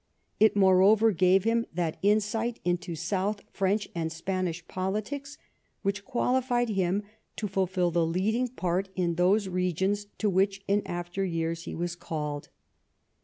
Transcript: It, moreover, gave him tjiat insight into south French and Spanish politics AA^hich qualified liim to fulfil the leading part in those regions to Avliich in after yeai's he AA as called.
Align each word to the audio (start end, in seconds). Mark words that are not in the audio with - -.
It, 0.39 0.55
moreover, 0.55 1.11
gave 1.11 1.43
him 1.43 1.67
tjiat 1.77 1.97
insight 2.01 2.59
into 2.65 2.95
south 2.95 3.41
French 3.51 3.87
and 3.93 4.11
Spanish 4.11 4.67
politics 4.67 5.37
AA^hich 5.85 6.03
qualified 6.03 6.69
liim 6.69 7.03
to 7.35 7.47
fulfil 7.47 7.91
the 7.91 8.03
leading 8.03 8.47
part 8.47 8.89
in 8.95 9.13
those 9.13 9.47
regions 9.47 10.07
to 10.17 10.31
Avliich 10.31 10.61
in 10.67 10.81
after 10.87 11.23
yeai's 11.23 11.65
he 11.65 11.75
AA 11.75 11.81
as 11.81 11.95
called. 11.95 12.49